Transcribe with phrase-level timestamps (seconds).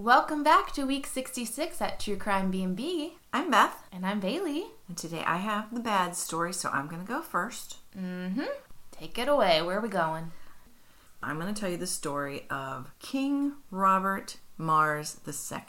[0.00, 3.18] Welcome back to week 66 at True Crime B&B.
[3.34, 4.64] I'm Beth, And I'm Bailey.
[4.88, 7.76] and today I have the bad story, so I'm going to go first.
[7.94, 8.44] Mm-hmm.
[8.92, 9.60] Take it away.
[9.60, 10.32] Where are we going?
[11.22, 15.66] I'm going to tell you the story of King Robert Mars II.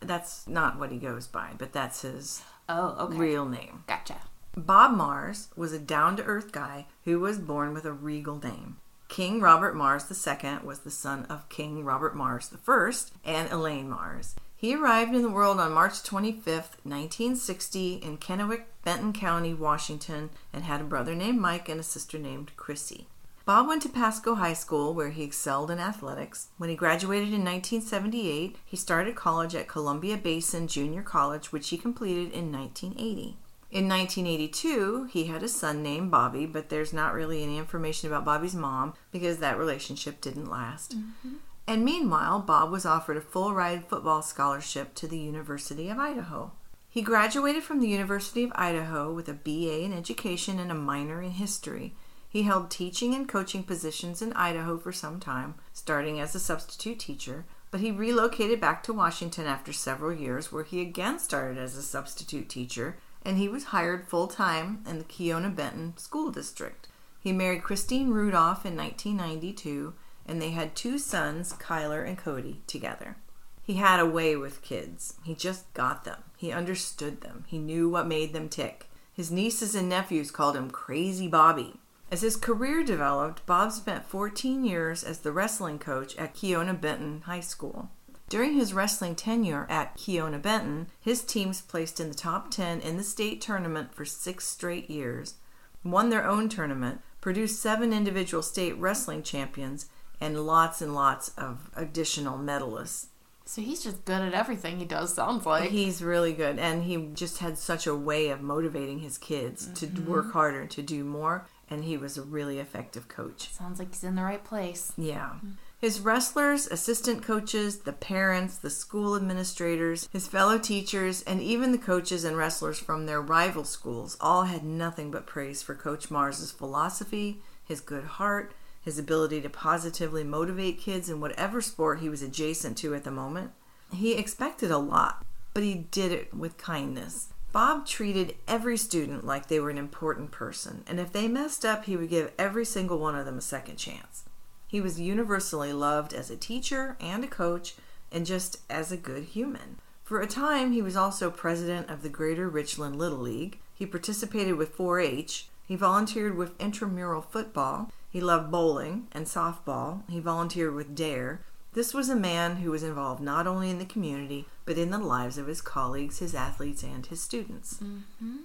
[0.00, 3.18] That's not what he goes by, but that's his Oh, okay.
[3.18, 3.84] real name.
[3.86, 4.16] Gotcha.
[4.56, 8.78] Bob Mars was a down to earth guy who was born with a regal name.
[9.10, 12.92] King Robert Mars II was the son of King Robert Mars I
[13.24, 14.36] and Elaine Mars.
[14.56, 16.46] He arrived in the world on March 25,
[16.84, 22.20] 1960, in Kennewick, Benton County, Washington, and had a brother named Mike and a sister
[22.20, 23.08] named Chrissy.
[23.44, 26.46] Bob went to Pasco High School where he excelled in athletics.
[26.56, 31.76] When he graduated in 1978, he started college at Columbia Basin Junior College, which he
[31.76, 33.36] completed in 1980.
[33.70, 38.24] In 1982, he had a son named Bobby, but there's not really any information about
[38.24, 40.98] Bobby's mom because that relationship didn't last.
[40.98, 41.34] Mm-hmm.
[41.68, 46.50] And meanwhile, Bob was offered a full ride football scholarship to the University of Idaho.
[46.88, 51.22] He graduated from the University of Idaho with a BA in education and a minor
[51.22, 51.94] in history.
[52.28, 56.98] He held teaching and coaching positions in Idaho for some time, starting as a substitute
[56.98, 61.76] teacher, but he relocated back to Washington after several years, where he again started as
[61.76, 66.88] a substitute teacher, and he was hired full time in the Kiona Benton School District.
[67.20, 69.94] He married Christine Rudolph in 1992,
[70.26, 73.16] and they had two sons, Kyler and Cody, together.
[73.62, 75.14] He had a way with kids.
[75.22, 76.24] He just got them.
[76.36, 77.44] He understood them.
[77.46, 78.88] He knew what made them tick.
[79.12, 81.74] His nieces and nephews called him Crazy Bobby.
[82.10, 87.22] As his career developed, Bob spent 14 years as the wrestling coach at Kiona Benton
[87.26, 87.90] High School.
[88.30, 92.96] During his wrestling tenure at Kiona Benton, his teams placed in the top 10 in
[92.96, 95.34] the state tournament for six straight years,
[95.82, 99.86] won their own tournament, produced seven individual state wrestling champions,
[100.20, 103.06] and lots and lots of additional medalists.
[103.46, 105.70] So he's just good at everything he does, sounds like.
[105.70, 109.86] He's really good, and he just had such a way of motivating his kids to
[110.02, 110.32] work mm-hmm.
[110.32, 113.50] harder, to do more, and he was a really effective coach.
[113.50, 114.92] Sounds like he's in the right place.
[114.96, 115.30] Yeah.
[115.44, 115.54] Mm.
[115.80, 121.78] His wrestlers, assistant coaches, the parents, the school administrators, his fellow teachers, and even the
[121.78, 126.52] coaches and wrestlers from their rival schools all had nothing but praise for Coach Mars's
[126.52, 128.52] philosophy, his good heart,
[128.82, 133.10] his ability to positively motivate kids in whatever sport he was adjacent to at the
[133.10, 133.52] moment.
[133.90, 135.24] He expected a lot,
[135.54, 137.28] but he did it with kindness.
[137.52, 141.86] Bob treated every student like they were an important person, and if they messed up,
[141.86, 144.24] he would give every single one of them a second chance.
[144.70, 147.74] He was universally loved as a teacher and a coach,
[148.12, 149.78] and just as a good human.
[150.04, 153.58] For a time, he was also president of the Greater Richland Little League.
[153.74, 155.48] He participated with 4 H.
[155.66, 157.90] He volunteered with intramural football.
[158.08, 160.08] He loved bowling and softball.
[160.08, 161.40] He volunteered with DARE.
[161.72, 164.98] This was a man who was involved not only in the community, but in the
[164.98, 167.78] lives of his colleagues, his athletes, and his students.
[167.82, 168.36] Mm-hmm.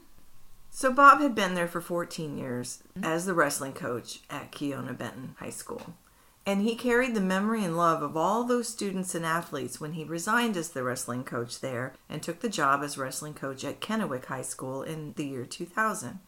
[0.72, 5.36] So Bob had been there for 14 years as the wrestling coach at Kiona Benton
[5.40, 5.94] High School.
[6.48, 10.04] And he carried the memory and love of all those students and athletes when he
[10.04, 14.26] resigned as the wrestling coach there and took the job as wrestling coach at Kennewick
[14.26, 16.20] High School in the year 2000.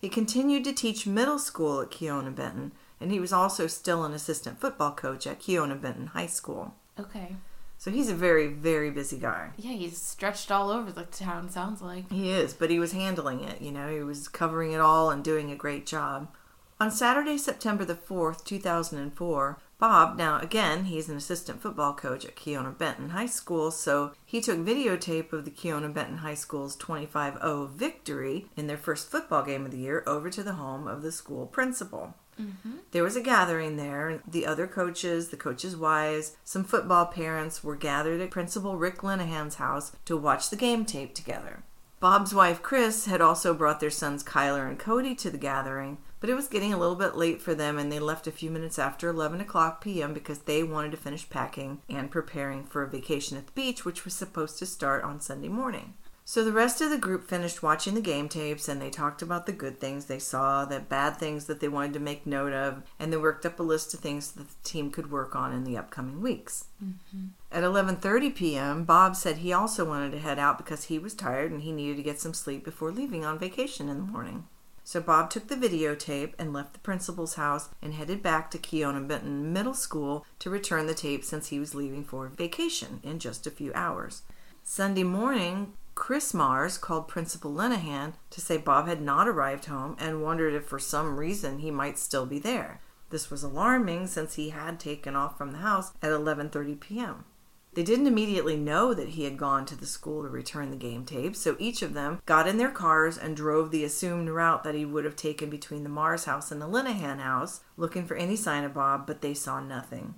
[0.00, 4.12] He continued to teach middle school at Kiona Benton, and he was also still an
[4.12, 6.74] assistant football coach at Kiona Benton High School.
[6.98, 7.36] Okay.
[7.78, 9.50] So he's a very, very busy guy.
[9.58, 12.10] Yeah, he's stretched all over the town, sounds like.
[12.10, 15.22] He is, but he was handling it, you know, he was covering it all and
[15.22, 16.28] doing a great job.
[16.78, 22.34] On Saturday, September the 4th, 2004, Bob, now again, he's an assistant football coach at
[22.34, 27.34] Kiona Benton High School, so he took videotape of the Kiona Benton High School's 25
[27.34, 31.02] 0 victory in their first football game of the year over to the home of
[31.02, 32.14] the school principal.
[32.40, 32.76] Mm-hmm.
[32.92, 34.22] There was a gathering there.
[34.26, 39.56] The other coaches, the coaches' wives, some football parents were gathered at Principal Rick Linehan's
[39.56, 41.62] house to watch the game tape together.
[41.98, 46.30] Bob's wife, Chris, had also brought their sons Kyler and Cody to the gathering, but
[46.30, 48.78] it was getting a little bit late for them and they left a few minutes
[48.78, 50.14] after 11 o'clock p.m.
[50.14, 54.04] because they wanted to finish packing and preparing for a vacation at the beach, which
[54.04, 55.94] was supposed to start on Sunday morning.
[56.28, 59.46] So the rest of the group finished watching the game tapes and they talked about
[59.46, 62.82] the good things they saw, the bad things that they wanted to make note of,
[62.98, 65.62] and they worked up a list of things that the team could work on in
[65.62, 66.64] the upcoming weeks.
[66.84, 67.26] Mm-hmm.
[67.52, 71.52] At 11:30 p.m., Bob said he also wanted to head out because he was tired
[71.52, 74.48] and he needed to get some sleep before leaving on vacation in the morning.
[74.86, 79.06] So Bob took the videotape and left the principal's house and headed back to Kiona
[79.08, 83.48] Benton Middle School to return the tape since he was leaving for vacation in just
[83.48, 84.22] a few hours.
[84.62, 90.22] Sunday morning, Chris Mars called Principal Linehan to say Bob had not arrived home and
[90.22, 92.80] wondered if for some reason he might still be there.
[93.10, 97.24] This was alarming since he had taken off from the house at 11:30 p.m.
[97.76, 101.04] They didn't immediately know that he had gone to the school to return the game
[101.04, 104.74] tape, so each of them got in their cars and drove the assumed route that
[104.74, 108.34] he would have taken between the Mars house and the Linehan house, looking for any
[108.34, 110.14] sign of Bob, but they saw nothing.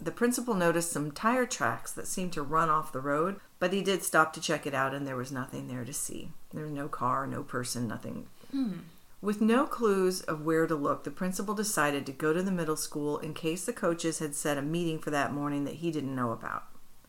[0.00, 3.82] The principal noticed some tire tracks that seemed to run off the road, but he
[3.82, 6.30] did stop to check it out and there was nothing there to see.
[6.54, 8.26] There was no car, no person, nothing.
[8.52, 8.72] Hmm.
[9.20, 12.74] With no clues of where to look, the principal decided to go to the middle
[12.74, 16.16] school in case the coaches had set a meeting for that morning that he didn't
[16.16, 16.64] know about.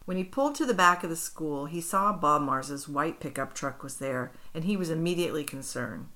[0.05, 3.53] When he pulled to the back of the school, he saw Bob Mars's white pickup
[3.53, 6.07] truck was there, and he was immediately concerned.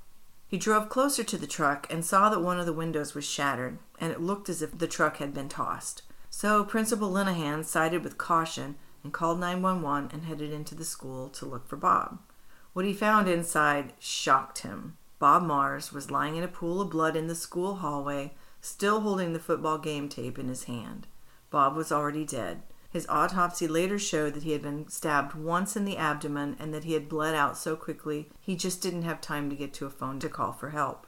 [0.48, 3.80] He drove closer to the truck and saw that one of the windows was shattered,
[4.00, 6.04] and it looked as if the truck had been tossed.
[6.30, 11.46] So Principal Linehan sided with caution and called 911 and headed into the school to
[11.46, 12.20] look for Bob.
[12.74, 14.98] What he found inside shocked him.
[15.20, 19.34] Bob Mars was lying in a pool of blood in the school hallway, still holding
[19.34, 21.08] the football game tape in his hand.
[21.50, 22.62] Bob was already dead.
[22.98, 26.84] His autopsy later showed that he had been stabbed once in the abdomen and that
[26.84, 29.92] he had bled out so quickly he just didn't have time to get to a
[29.92, 31.06] phone to call for help.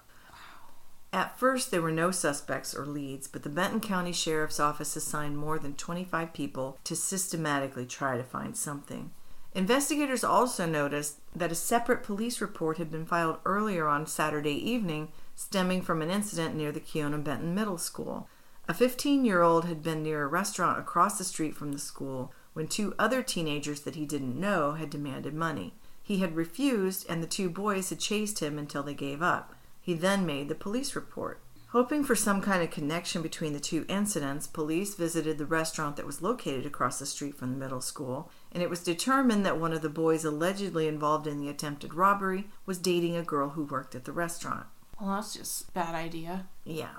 [1.12, 5.40] At first, there were no suspects or leads, but the Benton County Sheriff's Office assigned
[5.40, 9.10] more than 25 people to systematically try to find something.
[9.56, 15.12] Investigators also noticed that a separate police report had been filed earlier on Saturday evening
[15.34, 18.30] stemming from an incident near the Kiona Benton Middle School.
[18.70, 22.32] A 15 year old had been near a restaurant across the street from the school
[22.54, 25.74] when two other teenagers that he didn't know had demanded money.
[26.04, 29.56] He had refused, and the two boys had chased him until they gave up.
[29.82, 31.42] He then made the police report.
[31.70, 36.06] Hoping for some kind of connection between the two incidents, police visited the restaurant that
[36.06, 39.74] was located across the street from the middle school, and it was determined that one
[39.74, 43.96] of the boys allegedly involved in the attempted robbery was dating a girl who worked
[43.96, 44.68] at the restaurant.
[45.02, 46.46] Well, that's just a bad idea.
[46.66, 46.98] Yeah.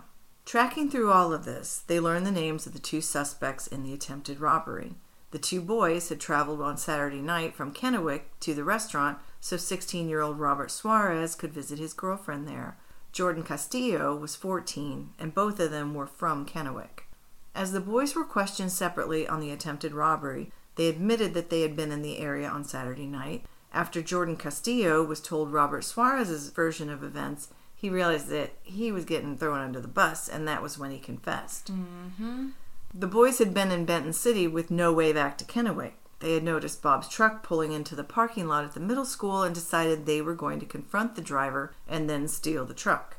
[0.50, 3.94] Tracking through all of this, they learned the names of the two suspects in the
[3.94, 4.97] attempted robbery.
[5.31, 10.08] The two boys had traveled on Saturday night from Kennewick to the restaurant so 16
[10.08, 12.76] year old Robert Suarez could visit his girlfriend there.
[13.12, 17.05] Jordan Castillo was 14, and both of them were from Kennewick.
[17.55, 21.76] As the boys were questioned separately on the attempted robbery, they admitted that they had
[21.76, 23.44] been in the area on Saturday night.
[23.73, 27.50] After Jordan Castillo was told Robert Suarez's version of events,
[27.81, 30.99] he realized that he was getting thrown under the bus, and that was when he
[30.99, 31.73] confessed.
[31.73, 32.49] Mm-hmm.
[32.93, 35.93] The boys had been in Benton City with no way back to Kennewick.
[36.19, 39.55] They had noticed Bob's truck pulling into the parking lot at the middle school and
[39.55, 43.17] decided they were going to confront the driver and then steal the truck.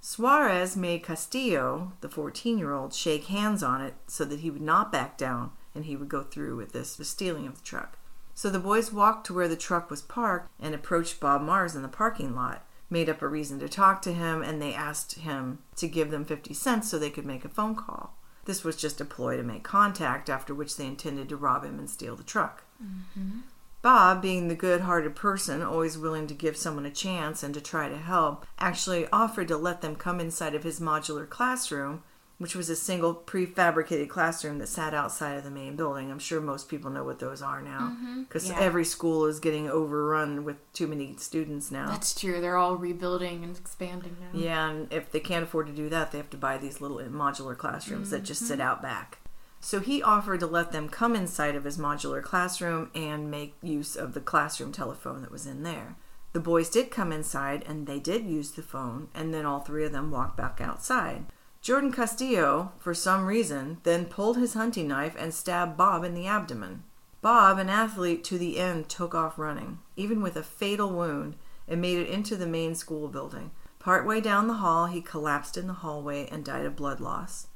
[0.00, 4.62] Suarez made Castillo, the 14 year old, shake hands on it so that he would
[4.62, 7.98] not back down and he would go through with this the stealing of the truck.
[8.32, 11.82] So the boys walked to where the truck was parked and approached Bob Mars in
[11.82, 15.60] the parking lot, made up a reason to talk to him, and they asked him
[15.76, 18.16] to give them 50 cents so they could make a phone call.
[18.44, 21.78] This was just a ploy to make contact, after which they intended to rob him
[21.78, 22.64] and steal the truck.
[22.82, 23.40] Mm-hmm.
[23.82, 27.60] Bob, being the good hearted person, always willing to give someone a chance and to
[27.60, 32.02] try to help, actually offered to let them come inside of his modular classroom,
[32.40, 36.10] which was a single prefabricated classroom that sat outside of the main building.
[36.10, 38.22] I'm sure most people know what those are now mm-hmm.
[38.22, 38.58] because Yeah.
[38.58, 41.90] every school is getting overrun with too many students now.
[41.90, 42.40] That's true.
[42.40, 44.30] They're all rebuilding and expanding now.
[44.32, 46.96] Yeah, and if they can't afford to do that, they have to buy these little
[46.96, 48.68] uh, modular classrooms that just sit mm-hmm.
[48.68, 49.18] out back.
[49.60, 53.96] So he offered to let them come inside of his modular classroom and make use
[53.96, 55.96] of the classroom telephone that was in there.
[56.32, 59.84] The boys did come inside and they did use the phone, and then all three
[59.84, 61.26] of them walked back outside.
[61.62, 66.26] Jordan Castillo, for some reason, then pulled his hunting knife and stabbed Bob in the
[66.26, 66.84] abdomen.
[67.20, 71.36] Bob, an athlete to the end, took off running, even with a fatal wound,
[71.68, 73.50] and made it into the main school building.
[73.78, 77.48] Partway down the hall, he collapsed in the hallway and died of blood loss.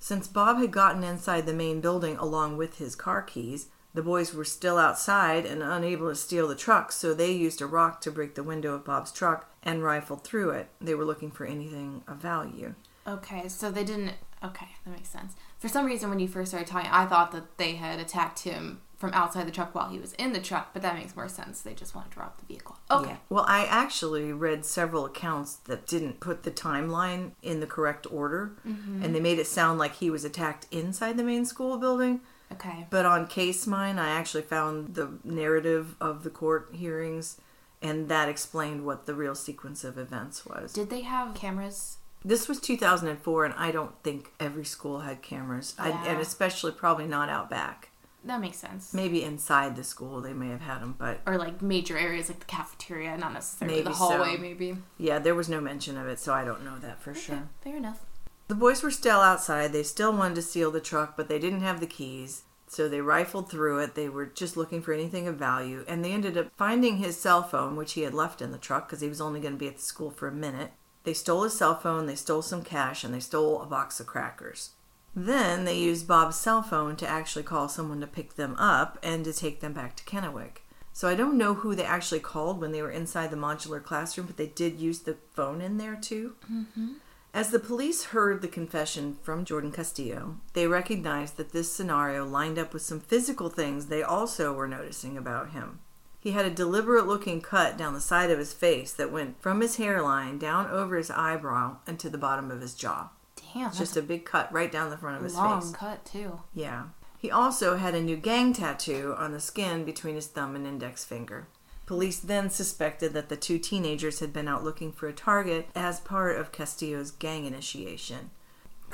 [0.00, 4.34] Since Bob had gotten inside the main building along with his car keys, the boys
[4.34, 8.10] were still outside and unable to steal the truck, so they used a rock to
[8.10, 10.68] break the window of Bob's truck and rifled through it.
[10.80, 12.74] They were looking for anything of value.
[13.06, 14.14] Okay, so they didn't.
[14.44, 15.34] Okay, that makes sense.
[15.58, 18.80] For some reason, when you first started talking, I thought that they had attacked him
[18.96, 21.60] from outside the truck while he was in the truck, but that makes more sense.
[21.60, 22.78] They just wanted to rob the vehicle.
[22.88, 23.10] Okay.
[23.10, 23.16] Yeah.
[23.28, 28.52] Well, I actually read several accounts that didn't put the timeline in the correct order,
[28.66, 29.02] mm-hmm.
[29.02, 32.20] and they made it sound like he was attacked inside the main school building.
[32.52, 32.86] Okay.
[32.90, 37.40] But on CaseMine, I actually found the narrative of the court hearings,
[37.80, 40.72] and that explained what the real sequence of events was.
[40.72, 41.98] Did they have cameras?
[42.24, 47.06] This was 2004, and I don't think every school had cameras, I, and especially probably
[47.06, 47.90] not out back.
[48.24, 48.94] That makes sense.
[48.94, 52.38] Maybe inside the school they may have had them, but Or like major areas like
[52.38, 54.40] the cafeteria, not necessarily the hallway, so.
[54.40, 54.76] maybe.
[54.96, 57.48] yeah, there was no mention of it, so I don't know that for sure.
[57.62, 58.00] Fair enough.
[58.48, 59.72] The boys were still outside.
[59.72, 62.42] They still wanted to steal the truck, but they didn't have the keys.
[62.66, 63.94] So they rifled through it.
[63.94, 65.84] They were just looking for anything of value.
[65.86, 68.88] And they ended up finding his cell phone, which he had left in the truck
[68.88, 70.72] because he was only going to be at the school for a minute.
[71.04, 74.06] They stole his cell phone, they stole some cash, and they stole a box of
[74.06, 74.70] crackers.
[75.14, 79.24] Then they used Bob's cell phone to actually call someone to pick them up and
[79.24, 80.58] to take them back to Kennewick.
[80.94, 84.26] So I don't know who they actually called when they were inside the modular classroom,
[84.26, 86.36] but they did use the phone in there too.
[86.50, 86.92] Mm-hmm.
[87.34, 92.58] As the police heard the confession from Jordan Castillo, they recognized that this scenario lined
[92.58, 95.80] up with some physical things they also were noticing about him.
[96.22, 99.60] He had a deliberate looking cut down the side of his face that went from
[99.60, 103.08] his hairline down over his eyebrow and to the bottom of his jaw.
[103.52, 105.72] Damn, It's just a big cut right down the front of his long face.
[105.72, 106.40] cut too.
[106.54, 106.84] Yeah.
[107.18, 111.04] He also had a new gang tattoo on the skin between his thumb and index
[111.04, 111.48] finger.
[111.86, 115.98] Police then suspected that the two teenagers had been out looking for a target as
[115.98, 118.30] part of Castillo's gang initiation.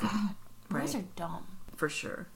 [0.69, 1.45] Boys are dumb.
[1.75, 2.27] For sure.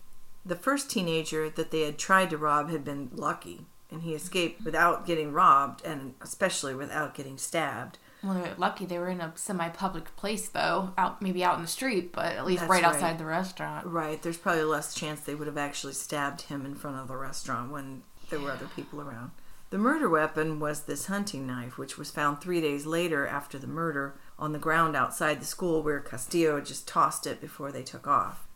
[0.45, 4.65] The first teenager that they had tried to rob had been lucky, and he escaped
[4.65, 7.99] without getting robbed, and especially without getting stabbed.
[8.23, 11.67] Well, they're lucky they were in a semi-public place though, out maybe out in the
[11.67, 12.83] street, but at least right, right.
[12.83, 13.85] outside the restaurant.
[13.85, 17.17] Right, there's probably less chance they would have actually stabbed him in front of the
[17.17, 19.31] restaurant when there were other people around.
[19.69, 23.67] The murder weapon was this hunting knife, which was found three days later after the
[23.67, 28.07] murder on the ground outside the school where Castillo just tossed it before they took
[28.07, 28.47] off.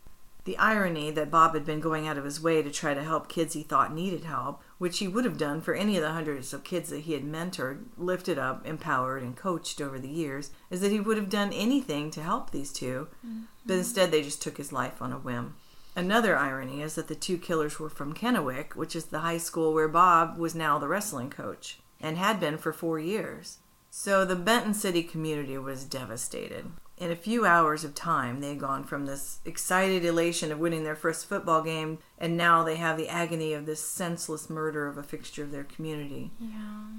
[0.48, 3.28] The irony that Bob had been going out of his way to try to help
[3.28, 6.54] kids he thought needed help, which he would have done for any of the hundreds
[6.54, 10.80] of kids that he had mentored, lifted up, empowered, and coached over the years, is
[10.80, 13.40] that he would have done anything to help these 2 mm-hmm.
[13.66, 15.54] but instead they just took his life on a whim.
[15.94, 19.74] Another irony is that the two killers were from Kennewick, which is the high school
[19.74, 23.58] where Bob was now the wrestling coach and had been for four years.
[23.90, 26.70] So the Benton City community was devastated.
[26.98, 30.82] In a few hours of time, they had gone from this excited elation of winning
[30.82, 34.98] their first football game, and now they have the agony of this senseless murder of
[34.98, 36.32] a fixture of their community.
[36.40, 36.56] Yeah.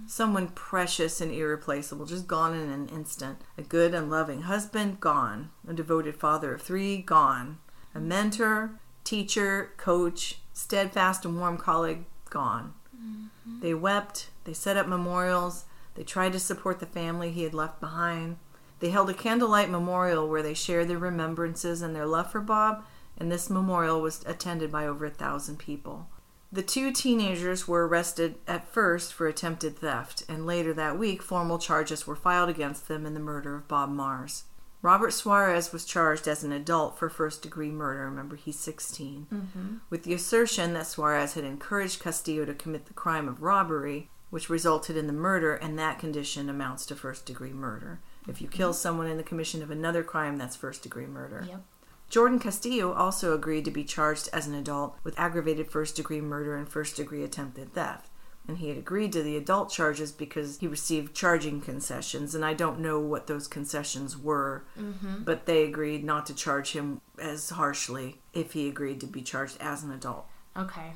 [0.08, 3.40] Someone precious and irreplaceable, just gone in an instant.
[3.58, 5.50] A good and loving husband, gone.
[5.68, 7.58] A devoted father of three, gone.
[7.94, 12.74] A mentor, teacher, coach, steadfast and warm colleague, gone.
[12.96, 13.60] Mm-hmm.
[13.60, 15.66] They wept, they set up memorials,
[15.96, 18.38] they tried to support the family he had left behind.
[18.80, 22.86] They held a candlelight memorial where they shared their remembrances and their love for Bob,
[23.18, 26.08] and this memorial was attended by over a thousand people.
[26.52, 31.60] The two teenagers were arrested at first for attempted theft, and later that week, formal
[31.60, 34.46] charges were filed against them in the murder of Bob Mars.
[34.82, 38.06] Robert Suarez was charged as an adult for first degree murder.
[38.06, 39.28] Remember, he's 16.
[39.32, 39.76] Mm-hmm.
[39.90, 44.50] With the assertion that Suarez had encouraged Castillo to commit the crime of robbery, which
[44.50, 48.00] resulted in the murder, and that condition amounts to first degree murder.
[48.30, 51.46] If you kill someone in the commission of another crime, that's first degree murder.
[51.48, 51.62] Yep.
[52.10, 56.56] Jordan Castillo also agreed to be charged as an adult with aggravated first degree murder
[56.56, 58.10] and first degree attempted theft.
[58.48, 62.56] And he had agreed to the adult charges because he received charging concessions, and I
[62.56, 65.24] don't know what those concessions were, mm-hmm.
[65.24, 69.58] but they agreed not to charge him as harshly if he agreed to be charged
[69.60, 70.26] as an adult.
[70.58, 70.94] Okay.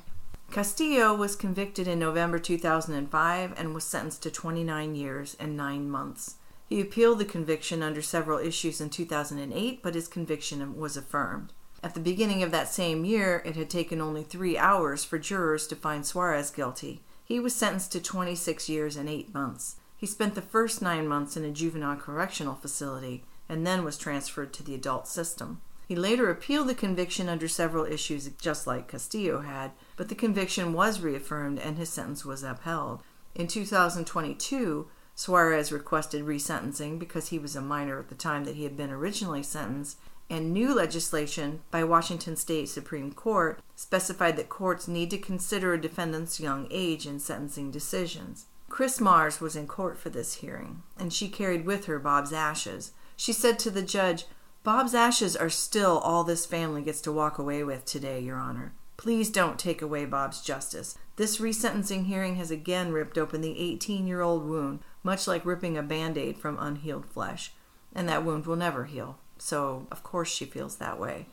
[0.50, 6.36] Castillo was convicted in November 2005 and was sentenced to 29 years and 9 months.
[6.68, 11.52] He appealed the conviction under several issues in 2008, but his conviction was affirmed.
[11.82, 15.66] At the beginning of that same year, it had taken only three hours for jurors
[15.66, 17.02] to find Suarez guilty.
[17.22, 19.76] He was sentenced to 26 years and 8 months.
[19.96, 24.52] He spent the first nine months in a juvenile correctional facility and then was transferred
[24.54, 25.60] to the adult system.
[25.86, 30.72] He later appealed the conviction under several issues, just like Castillo had, but the conviction
[30.72, 33.02] was reaffirmed and his sentence was upheld.
[33.34, 38.64] In 2022, Suarez requested resentencing because he was a minor at the time that he
[38.64, 44.88] had been originally sentenced, and new legislation by Washington State Supreme Court specified that courts
[44.88, 48.46] need to consider a defendant's young age in sentencing decisions.
[48.68, 52.92] Chris Mars was in court for this hearing, and she carried with her Bob's ashes.
[53.14, 54.24] She said to the judge,
[54.64, 58.72] Bob's ashes are still all this family gets to walk away with today, Your Honor.
[58.96, 60.96] Please don't take away Bob's justice.
[61.16, 65.78] This resentencing hearing has again ripped open the 18 year old wound, much like ripping
[65.78, 67.52] a band aid from unhealed flesh.
[67.94, 69.18] And that wound will never heal.
[69.38, 71.26] So, of course, she feels that way.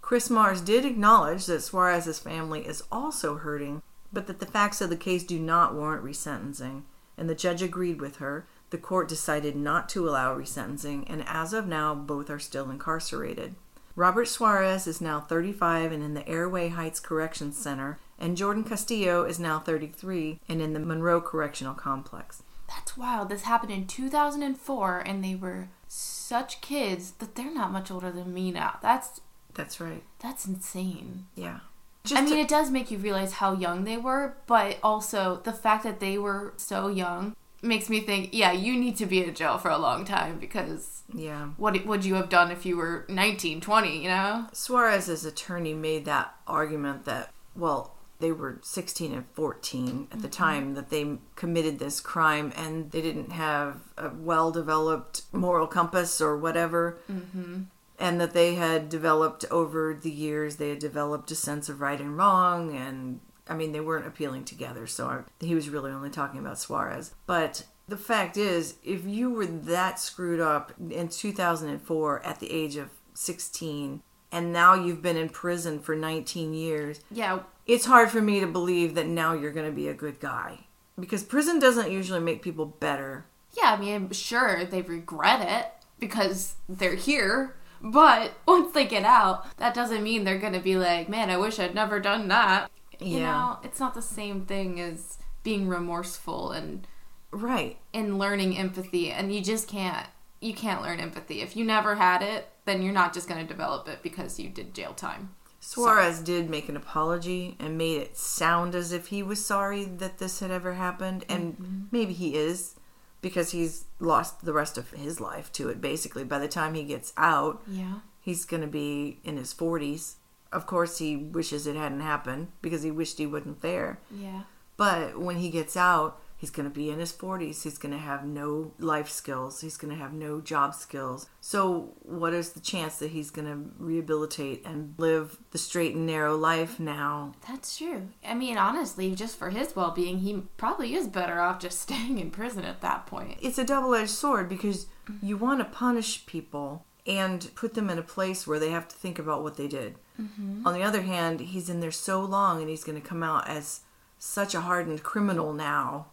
[0.00, 3.82] Chris Mars did acknowledge that Suarez's family is also hurting,
[4.12, 6.82] but that the facts of the case do not warrant resentencing.
[7.16, 8.46] And the judge agreed with her.
[8.70, 13.54] The court decided not to allow resentencing, and as of now, both are still incarcerated.
[13.94, 19.24] Robert Suarez is now 35 and in the Airway Heights Corrections Center, and Jordan Castillo
[19.24, 22.42] is now 33 and in the Monroe Correctional Complex.
[22.74, 23.28] That's wild.
[23.28, 28.32] This happened in 2004, and they were such kids that they're not much older than
[28.32, 28.78] me now.
[28.82, 29.20] That's
[29.54, 30.02] That's right.
[30.18, 31.26] that's insane.
[31.34, 31.60] Yeah.
[32.04, 35.40] Just I mean, to- it does make you realize how young they were, but also
[35.44, 39.22] the fact that they were so young makes me think, yeah, you need to be
[39.22, 41.50] in jail for a long time because yeah.
[41.56, 44.46] what would you have done if you were 19, 20, you know?
[44.52, 47.91] Suarez's attorney made that argument that, well,
[48.22, 53.02] they were 16 and 14 at the time that they committed this crime and they
[53.02, 56.98] didn't have a well developed moral compass or whatever.
[57.10, 57.62] Mm-hmm.
[57.98, 62.00] And that they had developed over the years, they had developed a sense of right
[62.00, 62.74] and wrong.
[62.74, 64.86] And I mean, they weren't appealing together.
[64.86, 67.14] So I, he was really only talking about Suarez.
[67.26, 72.76] But the fact is, if you were that screwed up in 2004 at the age
[72.76, 74.02] of 16,
[74.32, 78.46] and now you've been in prison for 19 years, Yeah, it's hard for me to
[78.46, 80.60] believe that now you're going to be a good guy.
[80.98, 83.24] Because prison doesn't usually make people better.
[83.56, 85.66] yeah, I mean, sure, they regret it
[85.98, 90.76] because they're here, but once they get out, that doesn't mean they're going to be
[90.76, 92.70] like, man, I wish I'd never done that.
[93.00, 93.32] You Yeah.
[93.32, 96.86] know, it's not the same thing as being remorseful and
[97.32, 97.78] Right.
[97.94, 100.06] and learning empathy and you just can't
[100.40, 103.46] you can't learn empathy if you never had it then you're not just going to
[103.50, 105.30] develop it because you did jail time
[105.64, 110.18] Suarez did make an apology and made it sound as if he was sorry that
[110.18, 111.24] this had ever happened.
[111.28, 111.80] And mm-hmm.
[111.90, 112.74] maybe he is
[113.20, 116.24] because he's lost the rest of his life to it, basically.
[116.24, 120.14] By the time he gets out, yeah he's going to be in his 40s.
[120.52, 123.98] Of course, he wishes it hadn't happened because he wished he wasn't there.
[124.10, 124.42] yeah
[124.76, 127.62] But when he gets out, he's going to be in his 40s.
[127.62, 129.60] He's going to have no life skills.
[129.60, 131.28] He's going to have no job skills.
[131.40, 136.04] So, what is the chance that he's going to rehabilitate and live the straight and
[136.04, 137.32] narrow life now?
[137.46, 141.80] that's true i mean honestly just for his well-being he probably is better off just
[141.86, 144.86] staying in prison at that point It's a double edged sword because
[145.22, 148.96] you want to punish people and put them in a place where they have to
[148.96, 149.96] think about what they did.
[150.20, 150.66] Mm-hmm.
[150.66, 153.48] On the other hand, he's in there so long and he's going to come out
[153.48, 153.80] as
[154.18, 156.06] such a hardened criminal now.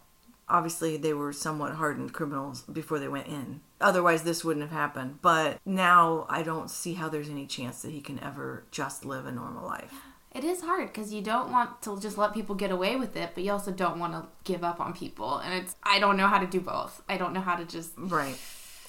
[0.50, 3.60] Obviously, they were somewhat hardened criminals before they went in.
[3.80, 5.20] Otherwise, this wouldn't have happened.
[5.22, 9.26] But now I don't see how there's any chance that he can ever just live
[9.26, 9.94] a normal life.
[10.32, 13.30] it is hard because you don't want to just let people get away with it
[13.34, 16.28] but you also don't want to give up on people and it's i don't know
[16.28, 18.38] how to do both i don't know how to just Right.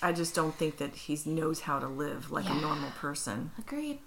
[0.04, 3.52] I just don't think that he knows how to live like a normal person.
[3.58, 4.00] agreed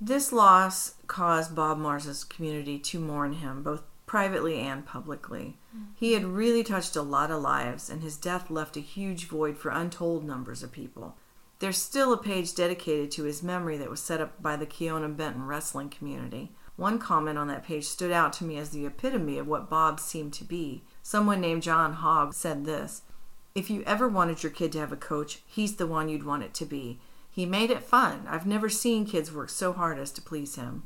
[0.00, 5.56] This loss caused Bob Mars's community to mourn him, both privately and publicly.
[5.94, 9.56] He had really touched a lot of lives, and his death left a huge void
[9.56, 11.16] for untold numbers of people.
[11.60, 15.16] There's still a page dedicated to his memory that was set up by the Kiona
[15.16, 16.52] Benton wrestling community.
[16.76, 19.98] One comment on that page stood out to me as the epitome of what Bob
[19.98, 20.82] seemed to be.
[21.02, 23.00] Someone named John Hogg said this
[23.54, 26.42] If you ever wanted your kid to have a coach, he's the one you'd want
[26.42, 27.00] it to be.
[27.30, 28.26] He made it fun.
[28.28, 30.82] I've never seen kids work so hard as to please him.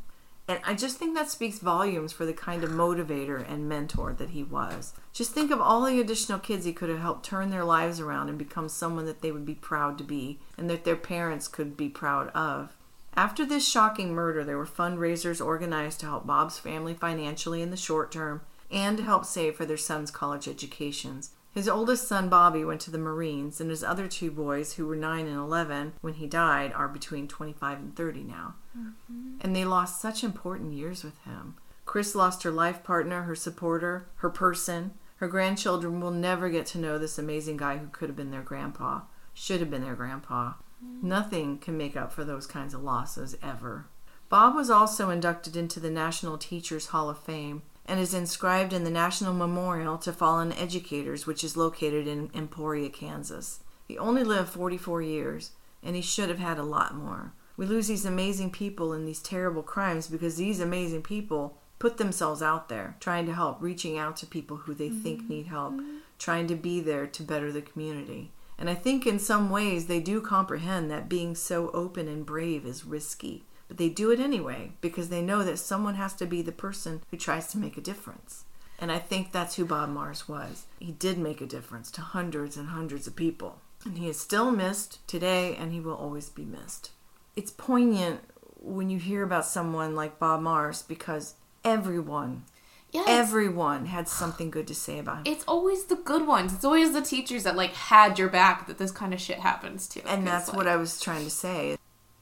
[0.48, 4.30] And I just think that speaks volumes for the kind of motivator and mentor that
[4.30, 4.94] he was.
[5.12, 8.28] Just think of all the additional kids he could have helped turn their lives around
[8.28, 11.76] and become someone that they would be proud to be and that their parents could
[11.76, 12.76] be proud of.
[13.16, 17.76] After this shocking murder, there were fundraisers organized to help Bob's family financially in the
[17.76, 21.30] short term and to help save for their son's college educations.
[21.56, 24.94] His oldest son, Bobby, went to the Marines, and his other two boys, who were
[24.94, 28.56] 9 and 11 when he died, are between 25 and 30 now.
[28.76, 29.38] Mm-hmm.
[29.40, 31.56] And they lost such important years with him.
[31.84, 34.92] Chris lost her life partner, her supporter, her person.
[35.16, 38.42] Her grandchildren will never get to know this amazing guy who could have been their
[38.42, 40.54] grandpa, should have been their grandpa.
[40.84, 41.08] Mm-hmm.
[41.08, 43.86] Nothing can make up for those kinds of losses ever.
[44.28, 48.82] Bob was also inducted into the National Teachers Hall of Fame and is inscribed in
[48.82, 53.60] the National Memorial to Fallen Educators, which is located in Emporia, Kansas.
[53.86, 57.32] He only lived 44 years, and he should have had a lot more.
[57.56, 62.42] We lose these amazing people in these terrible crimes because these amazing people put themselves
[62.42, 65.32] out there, trying to help, reaching out to people who they think mm-hmm.
[65.32, 65.80] need help,
[66.18, 68.30] trying to be there to better the community.
[68.58, 72.64] And I think in some ways they do comprehend that being so open and brave
[72.64, 73.44] is risky.
[73.68, 77.02] But they do it anyway because they know that someone has to be the person
[77.10, 78.44] who tries to make a difference.
[78.78, 80.66] And I think that's who Bob Mars was.
[80.78, 83.60] He did make a difference to hundreds and hundreds of people.
[83.84, 86.90] And he is still missed today and he will always be missed.
[87.36, 88.20] It's poignant
[88.56, 92.44] when you hear about someone like Bob Mars because everyone,
[92.92, 95.32] it's, everyone had something good to say about him.
[95.32, 96.54] it's always the good ones.
[96.54, 99.86] It's always the teachers that like had your back that this kind of shit happens
[99.88, 100.06] to.
[100.08, 101.76] And that's what I was trying to say.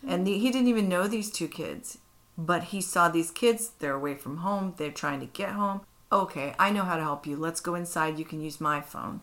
[0.07, 1.99] And the, he didn't even know these two kids,
[2.37, 3.73] but he saw these kids.
[3.79, 4.75] They're away from home.
[4.77, 5.83] They're trying to get home.
[6.13, 7.37] Okay, I know how to help you.
[7.37, 8.19] Let's go inside.
[8.19, 9.21] You can use my phone.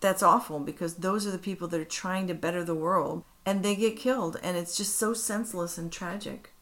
[0.00, 3.62] That's awful because those are the people that are trying to better the world and
[3.62, 4.38] they get killed.
[4.42, 6.52] And it's just so senseless and tragic.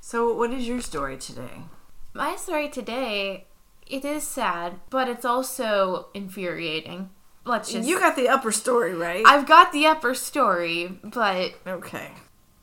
[0.00, 1.62] So, what is your story today?
[2.14, 3.46] My story today,
[3.86, 7.10] it is sad, but it's also infuriating.
[7.44, 7.88] Let's just.
[7.88, 9.24] You got the upper story, right?
[9.26, 12.12] I've got the upper story, but okay.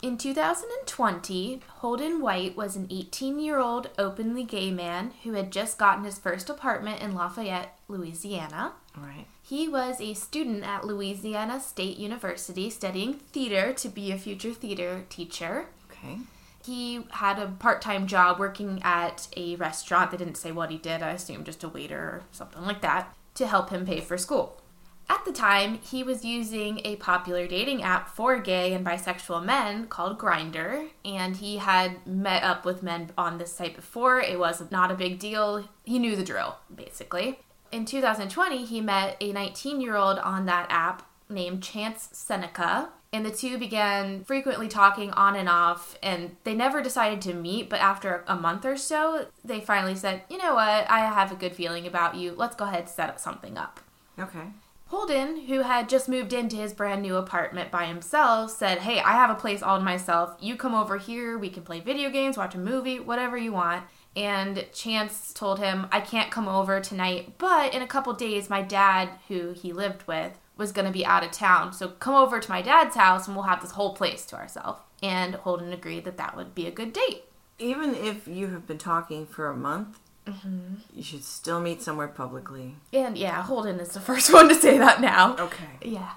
[0.02, 5.78] in 2020, Holden White was an 18 year old openly gay man who had just
[5.78, 8.72] gotten his first apartment in Lafayette, Louisiana.
[8.96, 9.26] Right.
[9.48, 15.04] He was a student at Louisiana State University studying theater to be a future theater
[15.08, 15.66] teacher.
[15.88, 16.18] Okay.
[16.64, 20.10] He had a part time job working at a restaurant.
[20.10, 23.14] They didn't say what he did, I assume just a waiter or something like that,
[23.34, 24.60] to help him pay for school.
[25.08, 29.86] At the time, he was using a popular dating app for gay and bisexual men
[29.86, 34.18] called Grindr, and he had met up with men on this site before.
[34.18, 35.68] It was not a big deal.
[35.84, 37.38] He knew the drill, basically.
[37.72, 43.24] In 2020, he met a 19 year old on that app named Chance Seneca, and
[43.24, 47.80] the two began frequently talking on and off, and they never decided to meet, but
[47.80, 50.90] after a month or so, they finally said, You know what?
[50.90, 52.32] I have a good feeling about you.
[52.36, 53.80] Let's go ahead and set something up.
[54.18, 54.48] Okay.
[54.88, 59.12] Holden, who had just moved into his brand new apartment by himself, said, Hey, I
[59.12, 60.36] have a place all to myself.
[60.40, 61.36] You come over here.
[61.36, 63.82] We can play video games, watch a movie, whatever you want.
[64.16, 68.62] And Chance told him, I can't come over tonight, but in a couple days, my
[68.62, 71.74] dad, who he lived with, was going to be out of town.
[71.74, 74.80] So come over to my dad's house and we'll have this whole place to ourselves.
[75.02, 77.24] And Holden agreed that that would be a good date.
[77.58, 80.76] Even if you have been talking for a month, mm-hmm.
[80.94, 82.76] you should still meet somewhere publicly.
[82.94, 85.36] And yeah, Holden is the first one to say that now.
[85.36, 85.64] Okay.
[85.82, 86.12] Yeah.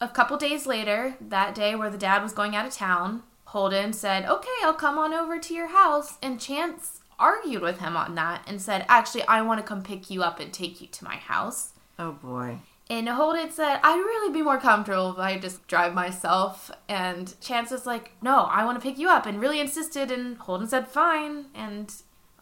[0.00, 3.92] A couple days later, that day where the dad was going out of town, Holden
[3.92, 6.18] said, Okay, I'll come on over to your house.
[6.22, 10.10] And Chance argued with him on that and said, Actually, I want to come pick
[10.10, 11.72] you up and take you to my house.
[11.98, 12.58] Oh boy.
[12.90, 16.70] And Holden said, I'd really be more comfortable if I just drive myself.
[16.88, 20.10] And Chance was like, No, I want to pick you up, and really insisted.
[20.10, 21.94] And Holden said, Fine, and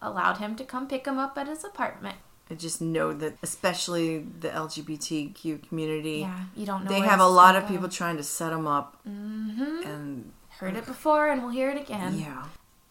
[0.03, 2.17] allowed him to come pick him up at his apartment.
[2.51, 6.91] I just know that, especially the LGBTQ community, Yeah, you don't know.
[6.91, 9.87] they have a lot of people trying to set them up, mm-hmm.
[9.87, 12.19] and Heard it before, and we'll hear it again.
[12.19, 12.45] yeah.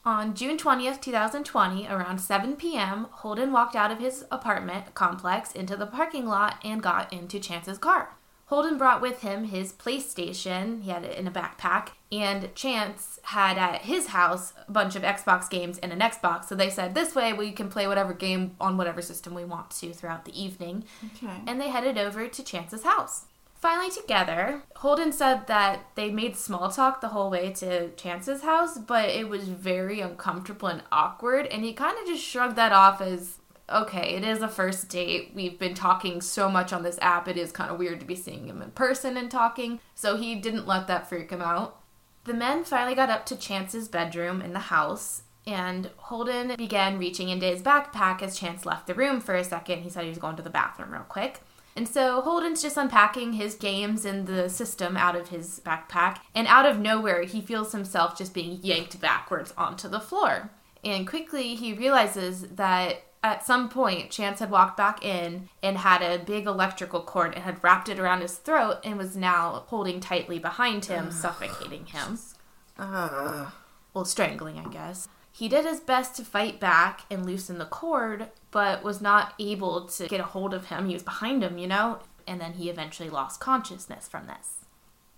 [0.09, 5.77] On June 20th, 2020, around 7 p.m., Holden walked out of his apartment complex into
[5.77, 8.15] the parking lot and got into Chance's car.
[8.47, 13.59] Holden brought with him his PlayStation, he had it in a backpack, and Chance had
[13.59, 16.45] at his house a bunch of Xbox games and an Xbox.
[16.45, 19.69] So they said, This way we can play whatever game on whatever system we want
[19.69, 20.85] to throughout the evening
[21.17, 21.41] Okay.
[21.45, 23.25] and they headed over to Chance's house.
[23.59, 28.77] Finally together, Holden said that they made small talk the whole way to Chance's house,
[28.77, 33.01] but it was very uncomfortable and awkward, and he kind of just shrugged that off
[33.01, 35.31] as okay, it is a first date.
[35.35, 38.15] We've been talking so much on this app, it is kind of weird to be
[38.15, 41.81] seeing him in person and talking, so he didn't let that freak him out.
[42.23, 47.27] The men finally got up to Chance's bedroom in the house, and Holden began reaching
[47.27, 49.81] into his backpack as Chance left the room for a second.
[49.81, 51.41] He said he was going to the bathroom real quick.
[51.75, 56.47] And so Holden's just unpacking his games and the system out of his backpack, and
[56.47, 60.49] out of nowhere, he feels himself just being yanked backwards onto the floor.
[60.83, 66.01] And quickly, he realizes that at some point, Chance had walked back in and had
[66.01, 69.99] a big electrical cord and had wrapped it around his throat and was now holding
[69.99, 72.17] tightly behind him, suffocating him.
[72.77, 73.49] Uh,
[73.93, 75.09] Well, strangling, I guess.
[75.39, 79.85] He did his best to fight back and loosen the cord, but was not able
[79.85, 80.85] to get a hold of him.
[80.85, 81.99] He was behind him, you know?
[82.27, 84.65] And then he eventually lost consciousness from this.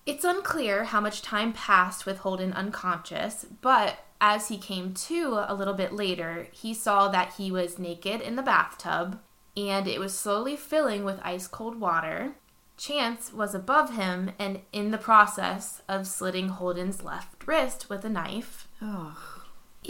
[0.06, 5.56] It's unclear how much time passed with Holden unconscious, but as he came to a
[5.56, 9.20] little bit later, he saw that he was naked in the bathtub
[9.58, 12.36] and it was slowly filling with ice cold water.
[12.78, 18.10] Chance was above him and in the process of slitting Holden's left wrist with a
[18.10, 18.68] knife.
[18.84, 19.31] oh,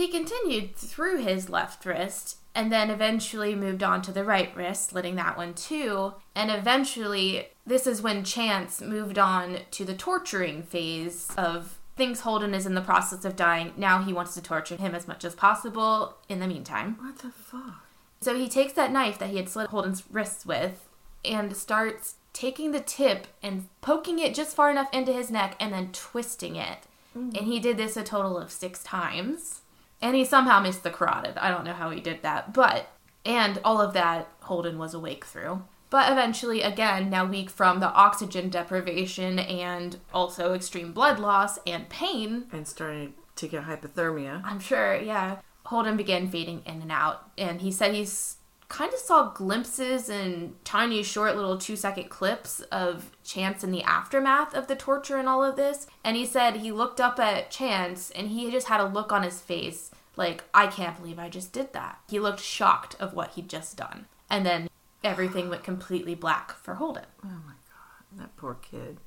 [0.01, 4.89] He continued through his left wrist and then eventually moved on to the right wrist,
[4.89, 6.15] slitting that one too.
[6.33, 12.55] And eventually, this is when Chance moved on to the torturing phase of things Holden
[12.55, 13.73] is in the process of dying.
[13.77, 16.97] Now he wants to torture him as much as possible in the meantime.
[16.99, 17.85] what the fuck?
[18.21, 20.89] So he takes that knife that he had slit Holden's wrists with
[21.23, 25.71] and starts taking the tip and poking it just far enough into his neck and
[25.71, 26.87] then twisting it.
[27.15, 27.37] Mm.
[27.37, 29.60] And he did this a total of six times.
[30.01, 31.37] And he somehow missed the carotid.
[31.37, 32.53] I don't know how he did that.
[32.53, 32.89] But,
[33.25, 35.63] and all of that Holden was awake through.
[35.91, 41.89] But eventually, again, now weak from the oxygen deprivation and also extreme blood loss and
[41.89, 44.41] pain, And starting to get hypothermia.
[44.43, 45.39] I'm sure, yeah.
[45.65, 48.37] Holden began fading in and out, and he said he's
[48.69, 53.83] kind of saw glimpses and tiny, short, little two second clips of Chance in the
[53.83, 55.87] aftermath of the torture and all of this.
[56.05, 59.23] And he said he looked up at Chance, and he just had a look on
[59.23, 61.99] his face Like, I can't believe I just did that.
[62.09, 64.07] He looked shocked of what he'd just done.
[64.29, 64.69] And then
[65.03, 67.05] everything went completely black for Holden.
[67.23, 68.99] Oh my god, that poor kid.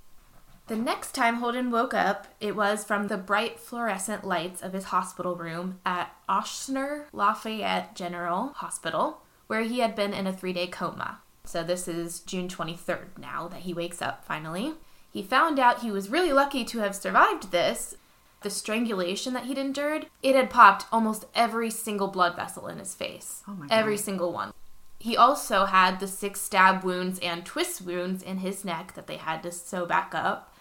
[0.67, 4.85] The next time Holden woke up, it was from the bright fluorescent lights of his
[4.85, 10.67] hospital room at Ochsner Lafayette General Hospital, where he had been in a three day
[10.67, 11.21] coma.
[11.45, 14.73] So this is June 23rd now that he wakes up finally.
[15.11, 17.97] He found out he was really lucky to have survived this.
[18.45, 22.95] The strangulation that he'd endured, it had popped almost every single blood vessel in his
[22.95, 23.43] face.
[23.49, 24.53] Oh my every single one.
[25.01, 29.17] He also had the six stab wounds and twist wounds in his neck that they
[29.17, 30.55] had to sew back up.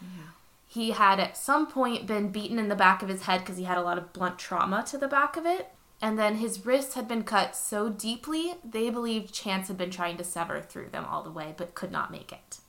[0.66, 3.66] He had at some point been beaten in the back of his head because he
[3.66, 5.68] had a lot of blunt trauma to the back of it.
[6.02, 10.16] And then his wrists had been cut so deeply, they believed Chance had been trying
[10.18, 12.60] to sever through them all the way, but could not make it.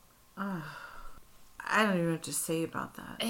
[1.61, 3.23] I don't even know what to say about that.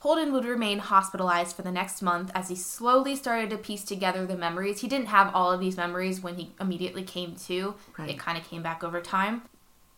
[0.00, 4.24] Holden would remain hospitalized for the next month as he slowly started to piece together
[4.24, 4.80] the memories.
[4.80, 7.74] He didn't have all of these memories when he immediately came to.
[7.98, 8.08] Right.
[8.08, 9.42] It kind of came back over time.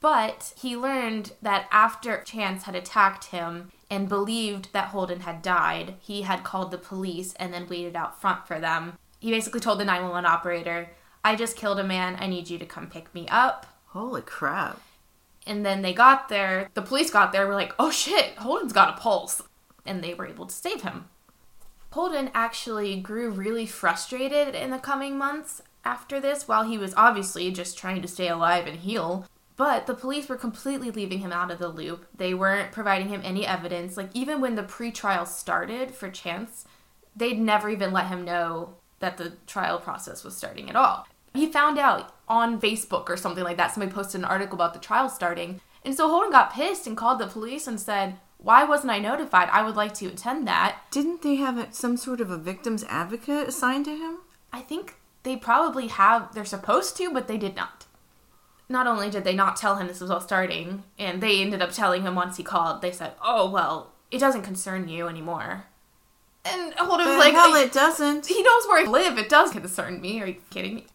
[0.01, 5.95] But he learned that after Chance had attacked him and believed that Holden had died,
[6.01, 8.99] he had called the police and then waited out front for them.
[9.21, 10.91] He basically told the 911 operator,
[11.25, 12.17] I just killed a man.
[12.19, 13.67] I need you to come pick me up.
[13.87, 14.81] Holy crap.
[15.47, 18.99] And then they got there, the police got there, were like, oh shit, Holden's got
[18.99, 19.43] a pulse.
[19.85, 21.07] And they were able to save him.
[21.93, 27.51] Holden actually grew really frustrated in the coming months after this, while he was obviously
[27.51, 29.27] just trying to stay alive and heal.
[29.57, 32.07] But the police were completely leaving him out of the loop.
[32.17, 33.97] They weren't providing him any evidence.
[33.97, 36.65] Like, even when the pre trial started for Chance,
[37.15, 41.07] they'd never even let him know that the trial process was starting at all.
[41.35, 43.73] He found out on Facebook or something like that.
[43.73, 45.61] Somebody posted an article about the trial starting.
[45.85, 49.49] And so Holden got pissed and called the police and said, Why wasn't I notified?
[49.53, 50.81] I would like to attend that.
[50.91, 54.19] Didn't they have some sort of a victim's advocate assigned to him?
[54.53, 57.87] I think they probably have, they're supposed to, but they did not.
[58.69, 61.71] Not only did they not tell him this was all starting, and they ended up
[61.71, 65.67] telling him once he called, they said, Oh, well, it doesn't concern you anymore.
[66.45, 68.27] And Holden was uh, like, hell, it doesn't.
[68.29, 69.19] he knows where I live.
[69.19, 70.21] It does concern me.
[70.21, 70.87] Are you kidding me?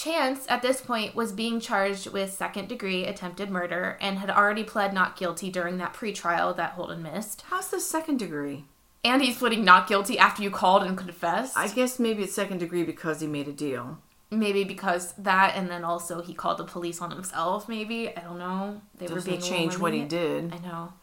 [0.00, 4.64] Chance, at this point, was being charged with second degree attempted murder and had already
[4.64, 7.42] pled not guilty during that pretrial that Holden missed.
[7.48, 8.64] How's the second degree?
[9.04, 11.54] And he's pleading not guilty after you called and confessed.
[11.54, 13.98] I guess maybe it's second degree because he made a deal.
[14.30, 17.68] maybe because that, and then also he called the police on himself.
[17.68, 18.80] Maybe I don't know.
[18.96, 20.54] They were Doesn't being change what he did.
[20.54, 20.94] I know.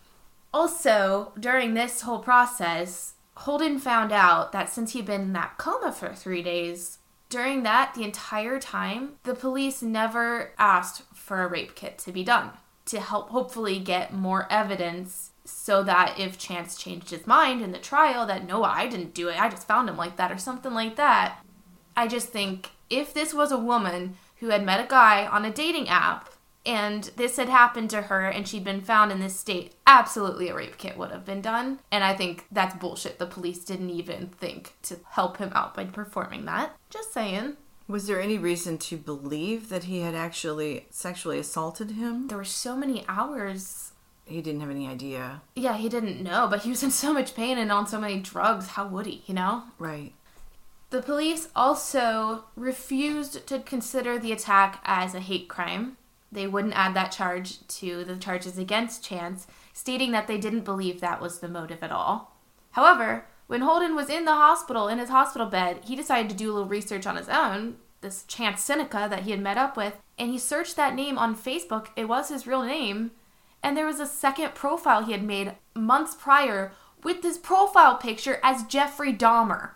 [0.52, 5.92] Also, during this whole process, Holden found out that since he'd been in that coma
[5.92, 6.98] for three days,
[7.30, 12.24] during that, the entire time, the police never asked for a rape kit to be
[12.24, 12.52] done
[12.86, 17.78] to help hopefully get more evidence so that if Chance changed his mind in the
[17.78, 20.74] trial, that no, I didn't do it, I just found him like that, or something
[20.74, 21.40] like that.
[21.96, 25.52] I just think if this was a woman who had met a guy on a
[25.52, 26.30] dating app
[26.68, 30.54] and this had happened to her and she'd been found in this state, absolutely a
[30.54, 31.80] rape kit would have been done.
[31.92, 33.18] And I think that's bullshit.
[33.18, 36.76] The police didn't even think to help him out by performing that.
[36.90, 37.56] Just saying.
[37.88, 42.28] Was there any reason to believe that he had actually sexually assaulted him?
[42.28, 43.94] There were so many hours.
[44.26, 45.42] He didn't have any idea.
[45.56, 48.20] Yeah, he didn't know, but he was in so much pain and on so many
[48.20, 48.68] drugs.
[48.68, 49.64] How would he, you know?
[49.80, 50.12] Right.
[50.90, 55.96] The police also refused to consider the attack as a hate crime.
[56.38, 61.02] They wouldn't add that charge to the charges against Chance, stating that they didn't believe
[61.02, 62.38] that was the motive at all.
[62.74, 66.52] However, when Holden was in the hospital, in his hospital bed, he decided to do
[66.52, 69.96] a little research on his own, this Chance Seneca that he had met up with,
[70.20, 71.88] and he searched that name on Facebook.
[71.96, 73.14] It was his real name.
[73.64, 76.72] And there was a second profile he had made months prior
[77.02, 79.72] with this profile picture as Jeffrey Dahmer.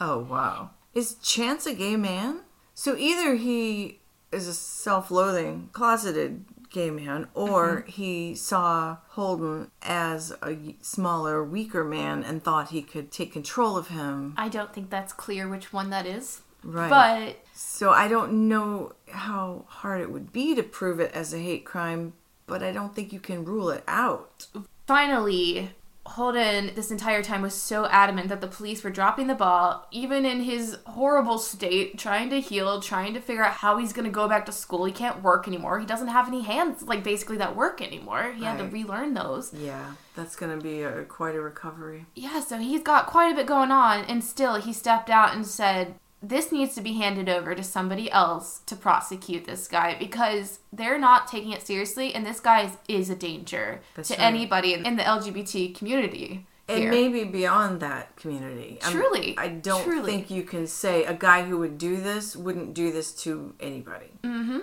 [0.00, 0.70] Oh, wow.
[0.92, 2.40] Is Chance a gay man?
[2.74, 3.99] So either he
[4.32, 7.88] is a self loathing, closeted gay man, or mm-hmm.
[7.90, 13.88] he saw Holden as a smaller, weaker man and thought he could take control of
[13.88, 14.34] him.
[14.36, 16.42] I don't think that's clear which one that is.
[16.62, 16.90] Right.
[16.90, 21.38] But So I don't know how hard it would be to prove it as a
[21.38, 22.12] hate crime,
[22.46, 24.46] but I don't think you can rule it out.
[24.86, 25.70] finally,
[26.10, 30.26] Holden, this entire time, was so adamant that the police were dropping the ball, even
[30.26, 34.10] in his horrible state, trying to heal, trying to figure out how he's going to
[34.10, 34.84] go back to school.
[34.84, 35.78] He can't work anymore.
[35.78, 38.32] He doesn't have any hands, like, basically, that work anymore.
[38.36, 39.54] He had to relearn those.
[39.54, 42.06] Yeah, that's going to be a, quite a recovery.
[42.14, 45.46] Yeah, so he's got quite a bit going on, and still he stepped out and
[45.46, 50.58] said, This needs to be handed over to somebody else to prosecute this guy because
[50.72, 54.22] they're not taking it seriously, and this guy is, is a danger That's to right.
[54.24, 56.46] anybody in, the LGBT community.
[56.68, 58.78] and maybe beyond that community.
[58.82, 60.10] I'm- Truly, I don't truly.
[60.12, 64.12] think you can say a guy who would do this wouldn't do this to anybody.
[64.22, 64.58] Mm-hmm.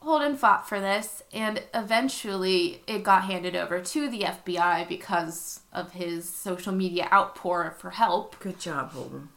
[0.00, 5.92] Holden fought for this, and eventually it got handed over to the FBI because of
[5.92, 8.38] his social media outpour for help.
[8.40, 9.28] Good job, Holden.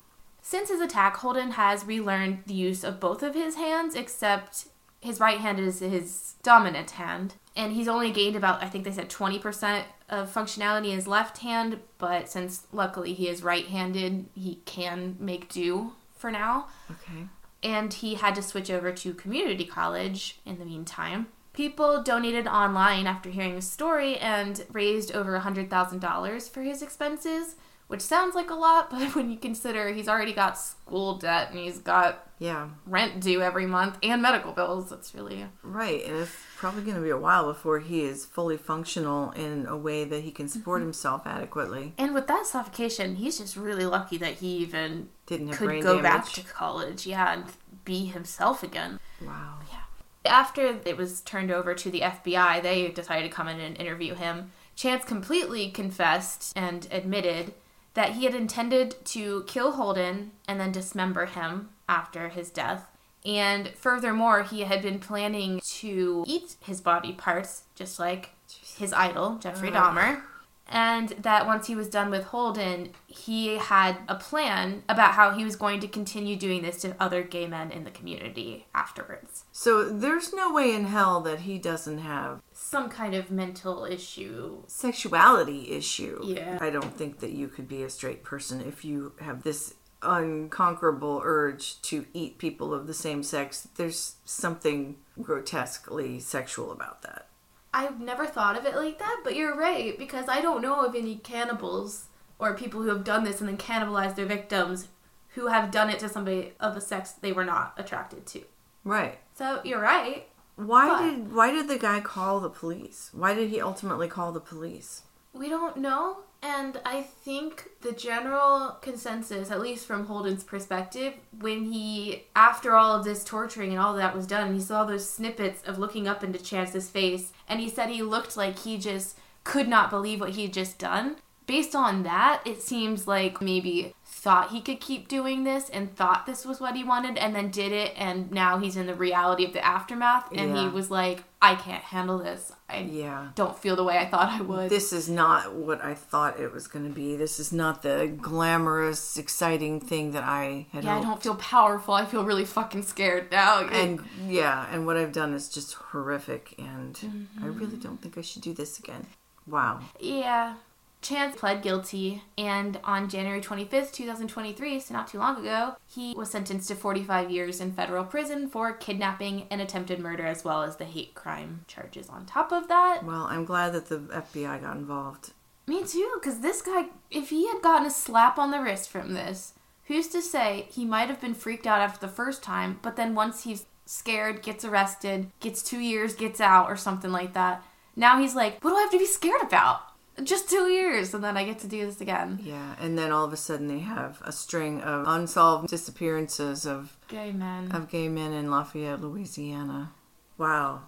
[0.51, 4.65] Since his attack, Holden has relearned the use of both of his hands, except
[4.99, 7.35] his right hand is his dominant hand.
[7.55, 11.37] And he's only gained about, I think they said 20% of functionality in his left
[11.37, 16.67] hand, but since luckily he is right handed, he can make do for now.
[16.91, 17.27] Okay.
[17.63, 21.27] And he had to switch over to community college in the meantime.
[21.53, 27.55] People donated online after hearing his story and raised over $100,000 for his expenses,
[27.87, 31.59] which sounds like a lot, but when you consider he's already got school debt and
[31.59, 32.69] he's got Yeah.
[32.85, 35.45] rent due every month and medical bills, that's really.
[35.63, 39.65] Right, and it's probably going to be a while before he is fully functional in
[39.67, 40.87] a way that he can support Mm-hmm.
[40.87, 41.93] himself adequately.
[41.97, 45.95] And with that suffocation, he's just really lucky that he even Didn't have could go
[46.01, 46.03] damage.
[46.03, 47.45] back to college, yeah, and
[47.83, 48.99] be himself again.
[49.21, 49.55] Wow.
[49.71, 49.77] Yeah.
[50.23, 54.13] After it was turned over to the FBI, they decided to come in and interview
[54.13, 54.51] him.
[54.75, 57.53] Chance completely confessed and admitted
[57.93, 62.85] that he had intended to kill Holden and then dismember him after his death.
[63.25, 68.31] And furthermore, he had been planning to eat his body parts, just like
[68.77, 69.69] his idol, Jeffrey.
[69.69, 70.23] Dahmer.
[70.67, 75.43] And that once he was done with Holden, he had a plan about how he
[75.43, 79.43] was going to continue doing this to other gay men in the community afterwards.
[79.51, 84.63] So there's no way in hell that he doesn't have Some kind of mental issue.
[84.65, 86.21] sexuality issue.
[86.23, 86.57] Yeah.
[86.61, 91.21] I don't think that you could be a straight person if you have this unconquerable
[91.21, 93.67] urge to eat people of the same sex.
[93.75, 97.27] There's something grotesquely sexual about that.
[97.73, 100.95] I've never thought of it like that, but you're right, because I don't know of
[100.95, 102.05] any cannibals
[102.39, 104.87] or people who have done this and then cannibalized their victims
[105.35, 108.43] who have done it to somebody of a sex they were not attracted to.
[108.85, 109.19] Right.
[109.35, 110.27] So you're right.
[110.55, 113.09] Why But- did why did the guy call the police?
[113.13, 115.03] Why did he ultimately call the police?
[115.33, 121.71] We don't know, and I think the general consensus, at least from Holden's perspective, when
[121.71, 125.63] he, after all of this torturing and all that was done, he saw those snippets
[125.65, 129.69] of looking up into Chance's face, and he said he looked like he just could
[129.69, 131.15] not believe what he had just done.
[131.47, 136.27] Based on that, it seems like maybe thought he could keep doing this and thought
[136.27, 139.43] this was what he wanted and then did it and now he's in the reality
[139.43, 142.51] of the aftermath and he was like I can't handle this.
[142.69, 143.29] I Yeah.
[143.33, 144.69] don't feel the way I thought I would.
[144.69, 147.15] This is not what I thought it was going to be.
[147.15, 151.95] This is not the glamorous, exciting thing that I had Yeah, I don't feel powerful.
[151.95, 153.61] I feel really fucking scared now.
[153.67, 157.05] And yeah, and what I've done is just horrific, and I
[157.45, 157.59] Mm-hmm.
[157.59, 159.07] really don't think I should do this again.
[159.47, 159.79] Wow.
[159.99, 160.57] yeah.
[161.01, 166.29] Chance pled guilty, and on January 25th, 2023, so not too long ago, he was
[166.29, 170.75] sentenced to 45 years in federal prison for kidnapping and attempted murder, as well as
[170.75, 173.03] the hate crime charges on top of that.
[173.03, 175.31] Well, I'm glad that the FBI got involved.
[175.65, 179.13] Me too, because this guy, if he had gotten a slap on the wrist from
[179.13, 179.53] this,
[179.85, 183.15] who's to say he might have been freaked out after the first time, but then
[183.15, 187.63] once he's scared, gets arrested, gets two years, gets out, or something like that,
[187.95, 189.81] now he's like, what do I have to be scared about?
[190.23, 192.39] Just two years, and then I get to do this again.
[192.43, 196.97] Yeah, and then all of a sudden they have a string of unsolved disappearances of,
[197.07, 197.71] Gay men.
[197.71, 199.91] of gay men in Lafayette, Louisiana.
[200.37, 200.81] Wow.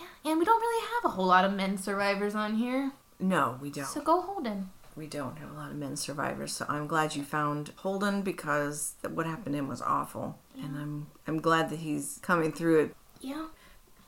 [0.00, 3.58] yeah, and we don't really have a whole lot of men survivors on here, No,
[3.60, 3.86] we don't.
[3.86, 4.70] so go Holden.
[4.96, 6.52] we don't have a lot of men survivors.
[6.52, 11.06] So I'm glad you found Holden because what happened to him was awful, and I'm
[11.26, 12.96] I'm glad that he's coming through it.
[13.20, 13.46] Yeah,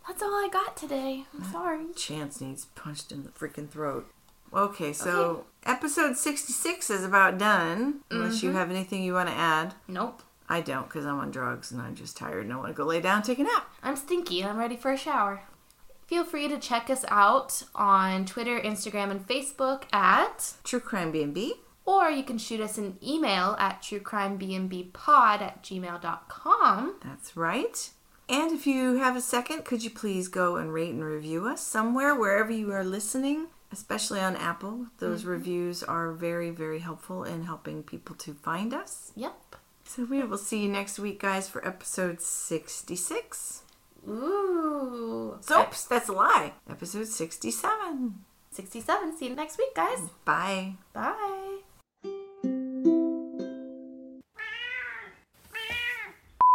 [0.06, 1.24] that's all I got today.
[1.34, 1.92] I'm sorry.
[1.96, 4.06] Chance needs punched in the freaking throat.
[4.52, 8.00] Okay, so episode 66 is about done.
[8.10, 8.58] Unless you mm-hmm.
[8.58, 9.74] have anything you want to add.
[9.86, 10.22] Nope.
[10.48, 12.84] I don't because I'm on drugs and I'm just tired and I want to go
[12.84, 13.70] lay down and take a nap.
[13.82, 15.42] I'm stinky and I'm ready for a shower.
[16.06, 21.56] Feel free to check us out on Twitter, Instagram, and Facebook at, True Crime B&B.
[21.84, 26.94] or you can shoot us an email at truecrimebnbpod at gmail.com.
[27.04, 27.90] That's right.
[28.26, 31.60] And if you have a second, could you please go and rate and review us
[31.60, 34.86] somewhere, wherever you are listening, especially on Apple.
[34.98, 35.30] Those mm-hmm.
[35.30, 39.12] reviews are very, very helpful in helping people to find us.
[39.16, 39.56] Yep.
[39.84, 43.62] So we will see you next week, guys, for episode 66.
[44.06, 45.38] Ooh.
[45.50, 46.52] Oops, that's a lie.
[46.68, 48.24] Episode 67.
[48.50, 49.16] 67.
[49.16, 49.98] See you next week, guys.
[50.24, 50.74] Bye.
[50.92, 51.58] Bye.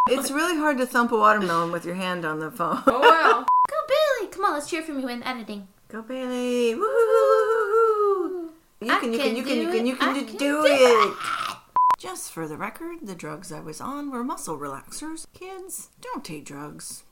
[0.09, 2.83] It's really hard to thump a watermelon with your hand on the phone.
[2.85, 3.45] Oh, wow.
[3.69, 4.31] Go, Billy.
[4.31, 5.67] Come on, let's cheer for me when editing.
[5.93, 6.73] Go Bailey!
[6.73, 8.49] Woo!
[8.81, 10.65] You can, you can, you can, you can, you can, I do, can do do
[10.65, 11.13] it.
[11.99, 15.27] Just for the record, the drugs I was on were muscle relaxers.
[15.35, 17.03] Kids, don't take drugs.